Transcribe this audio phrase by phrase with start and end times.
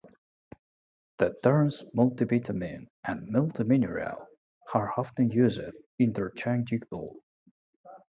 [1.19, 4.25] The terms multivitamin and multimineral
[4.73, 5.59] are often used
[5.99, 7.19] interchangeably.